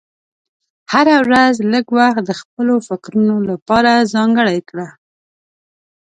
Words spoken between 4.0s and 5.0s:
ځانګړی کړه.